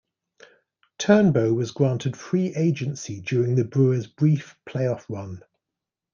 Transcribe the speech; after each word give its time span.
Turnbow 0.97 1.55
was 1.55 1.69
granted 1.69 2.17
free 2.17 2.55
agency 2.55 3.21
during 3.21 3.53
the 3.53 3.63
Brewers' 3.63 4.07
brief 4.07 4.57
playoff 4.67 5.07
run. 5.09 5.43